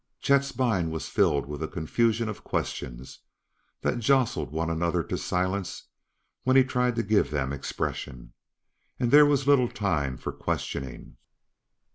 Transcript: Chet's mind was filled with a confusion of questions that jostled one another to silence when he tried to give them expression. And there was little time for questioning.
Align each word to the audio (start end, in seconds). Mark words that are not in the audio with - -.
Chet's 0.19 0.57
mind 0.57 0.89
was 0.91 1.09
filled 1.09 1.45
with 1.45 1.61
a 1.61 1.67
confusion 1.67 2.27
of 2.27 2.43
questions 2.43 3.19
that 3.81 3.99
jostled 3.99 4.49
one 4.51 4.67
another 4.71 5.03
to 5.03 5.15
silence 5.15 5.89
when 6.41 6.55
he 6.55 6.63
tried 6.63 6.95
to 6.95 7.03
give 7.03 7.29
them 7.29 7.53
expression. 7.53 8.33
And 8.99 9.11
there 9.11 9.27
was 9.27 9.45
little 9.45 9.69
time 9.69 10.17
for 10.17 10.31
questioning. 10.31 11.17